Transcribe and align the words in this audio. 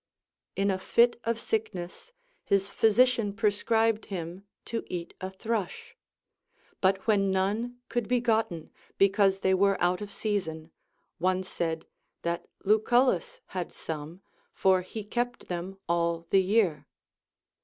In 0.55 0.71
a 0.71 0.79
fit 0.79 1.19
of 1.25 1.39
sick 1.39 1.75
ness, 1.75 2.11
his 2.43 2.71
physician 2.71 3.33
prescribed 3.33 4.05
him 4.05 4.47
to 4.65 4.83
eat 4.87 5.13
a 5.21 5.29
thrush; 5.29 5.95
but 6.81 7.05
when 7.05 7.29
none 7.29 7.77
could 7.87 8.07
be 8.07 8.19
gotten, 8.19 8.71
because 8.97 9.41
they 9.41 9.53
were 9.53 9.79
out 9.79 10.01
of 10.01 10.11
season, 10.11 10.71
one 11.19 11.43
said, 11.43 11.85
that 12.23 12.47
LucuUus 12.65 13.41
had 13.49 13.71
some, 13.71 14.21
for 14.55 14.81
he 14.81 15.03
kept 15.03 15.49
them 15.49 15.77
all 15.87 16.25
the 16.31 16.41
year. 16.41 16.87